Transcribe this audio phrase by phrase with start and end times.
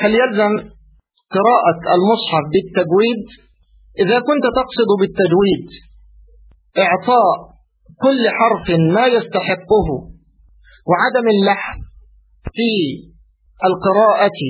[0.00, 0.52] هل يلزم
[1.36, 3.22] قراءة المصحف بالتجويد؟
[4.02, 5.66] إذا كنت تقصد بالتجويد
[6.78, 7.54] إعطاء
[8.04, 9.86] كل حرف ما يستحقه
[10.88, 11.78] وعدم اللحن
[12.56, 12.70] في
[13.68, 14.40] القراءة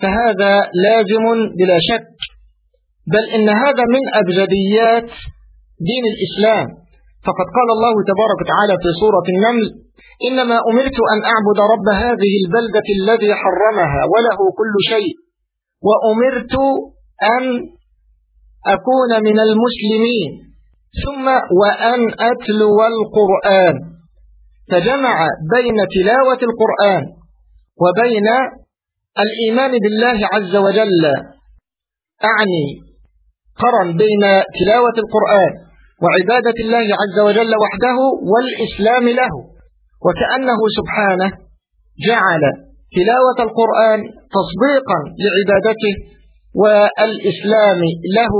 [0.00, 1.24] فهذا لازم
[1.58, 2.08] بلا شك.
[3.12, 5.10] بل إن هذا من أبجديات
[5.88, 6.66] دين الإسلام.
[7.26, 9.66] فقد قال الله تبارك وتعالى في سورة النمل
[10.28, 15.12] إنما أمرت أن أعبد رب هذه البلدة الذي حرمها وله كل شيء
[15.86, 16.54] وأمرت
[17.34, 17.44] أن
[18.66, 20.30] أكون من المسلمين
[21.04, 21.26] ثم
[21.60, 23.76] وأن أتلو القرآن.
[24.70, 25.16] فجمع
[25.54, 27.04] بين تلاوة القرآن
[27.82, 28.28] وبين
[29.24, 31.04] الإيمان بالله عز وجل.
[32.24, 32.64] أعني
[33.62, 34.22] قرن بين
[34.60, 35.67] تلاوة القرآن
[36.02, 37.98] وعبادة الله عز وجل وحده
[38.32, 39.32] والإسلام له.
[40.06, 41.30] وكأنه سبحانه
[42.06, 42.42] جعل
[42.96, 44.00] تلاوة القرآن
[44.36, 45.94] تصديقا لعبادته
[46.62, 47.80] والإسلام
[48.18, 48.34] له.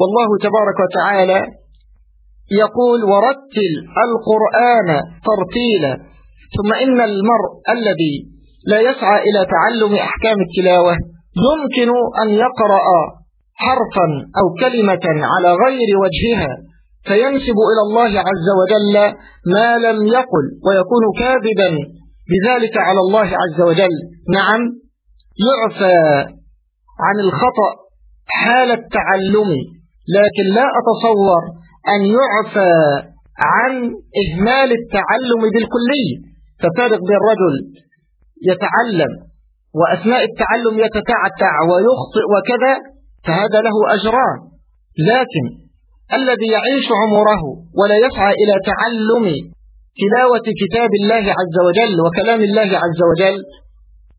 [0.00, 1.40] والله تبارك وتعالى
[2.62, 3.72] يقول ورتل
[4.06, 4.88] القرآن
[5.28, 5.92] ترتيلا.
[6.56, 8.14] ثم إن المرء الذي
[8.70, 10.94] لا يسعى إلى تعلم أحكام التلاوة.
[11.48, 11.90] يمكن
[12.22, 12.86] أن يقرأ
[13.54, 14.06] حرفا
[14.40, 16.54] أو كلمة على غير وجهها.
[17.06, 18.94] فينسب إلى الله عز وجل
[19.54, 21.70] ما لم يقل ويكون كاذبا
[22.30, 23.94] بذلك على الله عز وجل.
[24.34, 24.60] نعم
[25.48, 25.98] يعفى
[27.00, 27.70] عن الخطأ
[28.26, 29.50] حال التعلم
[30.16, 31.42] لكن لا أتصور
[31.94, 32.72] أن يعفى
[33.38, 33.72] عن
[34.22, 36.16] إهمال التعلم بالكلية
[36.60, 37.54] ففارق بين الرجل
[38.50, 39.12] يتعلم
[39.74, 42.74] وأثناء التعلم يتتعتع ويخطئ وكذا
[43.26, 44.38] فهذا له أجران.
[44.98, 45.65] لكن
[46.12, 47.42] الذي يعيش عمره
[47.78, 49.24] ولا يسعى إلى تعلم
[50.02, 53.38] تلاوة كتاب الله عز وجل وكلام الله عز وجل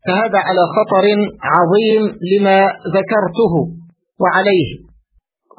[0.06, 1.04] فهذا على خطر
[1.54, 2.58] عظيم لما
[2.96, 3.52] ذكرته
[4.22, 4.70] وعليه.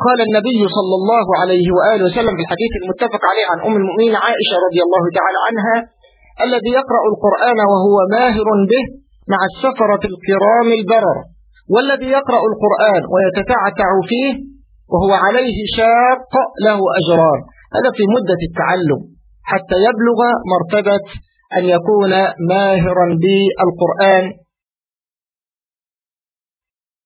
[0.06, 4.56] قال النبي صلى الله عليه وآله وسلم في الحديث المتفق عليه عن أم المؤمنين عائشة
[4.66, 5.78] رضي الله تعالى عنها
[6.46, 8.84] الذي يقرأ القرآن وهو ماهر به
[9.34, 11.18] مع السفرة الكرام البرر
[11.74, 14.32] والذي يقرأ القرآن ويتتعتع فيه
[14.92, 16.32] وهو عليه شاق
[16.66, 17.40] له أجران.
[17.76, 19.02] هذا في مدة التعلم
[19.52, 20.20] حتى يبلغ
[20.54, 21.06] مرتبة
[21.58, 22.12] أن يكون
[22.50, 24.26] ماهرا بالقرآن.